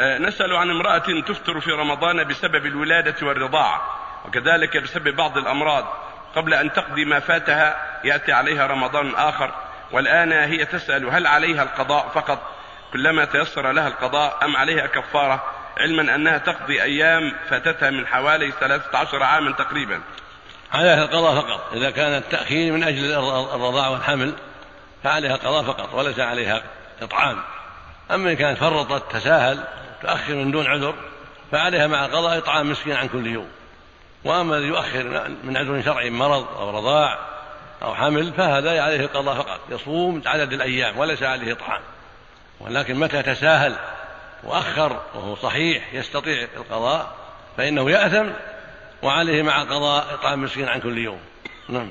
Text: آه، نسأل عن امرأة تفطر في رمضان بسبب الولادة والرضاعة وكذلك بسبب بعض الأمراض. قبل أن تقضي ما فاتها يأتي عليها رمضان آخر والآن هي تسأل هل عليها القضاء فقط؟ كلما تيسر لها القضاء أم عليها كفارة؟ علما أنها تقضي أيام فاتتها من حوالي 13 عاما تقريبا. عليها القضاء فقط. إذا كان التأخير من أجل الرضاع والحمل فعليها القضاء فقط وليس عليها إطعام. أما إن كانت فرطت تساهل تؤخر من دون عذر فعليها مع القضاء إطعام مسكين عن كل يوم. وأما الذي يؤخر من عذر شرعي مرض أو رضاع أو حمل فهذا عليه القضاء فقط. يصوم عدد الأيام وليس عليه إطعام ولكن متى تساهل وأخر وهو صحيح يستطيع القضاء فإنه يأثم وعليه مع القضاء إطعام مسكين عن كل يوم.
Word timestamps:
آه، 0.00 0.18
نسأل 0.18 0.56
عن 0.56 0.70
امرأة 0.70 1.22
تفطر 1.26 1.60
في 1.60 1.70
رمضان 1.70 2.24
بسبب 2.24 2.66
الولادة 2.66 3.26
والرضاعة 3.26 3.80
وكذلك 4.24 4.76
بسبب 4.76 5.16
بعض 5.16 5.38
الأمراض. 5.38 5.84
قبل 6.36 6.54
أن 6.54 6.72
تقضي 6.72 7.04
ما 7.04 7.20
فاتها 7.20 7.76
يأتي 8.04 8.32
عليها 8.32 8.66
رمضان 8.66 9.14
آخر 9.14 9.50
والآن 9.92 10.32
هي 10.32 10.64
تسأل 10.64 11.06
هل 11.06 11.26
عليها 11.26 11.62
القضاء 11.62 12.08
فقط؟ 12.08 12.38
كلما 12.92 13.24
تيسر 13.24 13.72
لها 13.72 13.88
القضاء 13.88 14.44
أم 14.44 14.56
عليها 14.56 14.86
كفارة؟ 14.86 15.44
علما 15.78 16.14
أنها 16.14 16.38
تقضي 16.38 16.82
أيام 16.82 17.32
فاتتها 17.50 17.90
من 17.90 18.06
حوالي 18.06 18.52
13 18.60 19.22
عاما 19.22 19.52
تقريبا. 19.52 20.00
عليها 20.72 21.04
القضاء 21.04 21.42
فقط. 21.42 21.72
إذا 21.72 21.90
كان 21.90 22.14
التأخير 22.14 22.72
من 22.72 22.82
أجل 22.82 23.12
الرضاع 23.54 23.88
والحمل 23.88 24.34
فعليها 25.04 25.34
القضاء 25.34 25.62
فقط 25.62 25.94
وليس 25.94 26.20
عليها 26.20 26.62
إطعام. 27.02 27.42
أما 28.10 28.30
إن 28.30 28.36
كانت 28.36 28.58
فرطت 28.58 29.12
تساهل 29.12 29.64
تؤخر 30.02 30.34
من 30.34 30.50
دون 30.50 30.66
عذر 30.66 30.94
فعليها 31.52 31.86
مع 31.86 32.06
القضاء 32.06 32.38
إطعام 32.38 32.70
مسكين 32.70 32.92
عن 32.92 33.08
كل 33.08 33.26
يوم. 33.26 33.48
وأما 34.24 34.56
الذي 34.56 34.68
يؤخر 34.68 35.30
من 35.44 35.56
عذر 35.56 35.82
شرعي 35.82 36.10
مرض 36.10 36.46
أو 36.58 36.70
رضاع 36.70 37.18
أو 37.82 37.94
حمل 37.94 38.32
فهذا 38.32 38.82
عليه 38.82 39.00
القضاء 39.00 39.34
فقط. 39.34 39.60
يصوم 39.70 40.22
عدد 40.26 40.52
الأيام 40.52 40.98
وليس 40.98 41.22
عليه 41.22 41.52
إطعام 41.52 41.80
ولكن 42.60 42.94
متى 42.94 43.22
تساهل 43.22 43.76
وأخر 44.44 45.00
وهو 45.14 45.36
صحيح 45.36 45.94
يستطيع 45.94 46.48
القضاء 46.56 47.14
فإنه 47.56 47.90
يأثم 47.90 48.26
وعليه 49.02 49.42
مع 49.42 49.62
القضاء 49.62 50.14
إطعام 50.14 50.42
مسكين 50.42 50.68
عن 50.68 50.80
كل 50.80 50.98
يوم. 50.98 51.20